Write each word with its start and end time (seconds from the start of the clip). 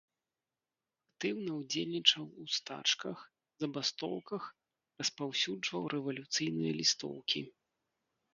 Актыўна 1.09 1.51
ўдзельнічаў 1.57 2.25
у 2.43 2.45
стачках, 2.55 3.17
забастоўках, 3.65 4.43
распаўсюджваў 5.03 5.83
рэвалюцыйныя 5.97 6.71
лістоўкі. 6.81 7.41